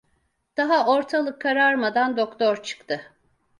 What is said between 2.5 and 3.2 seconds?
çıktı.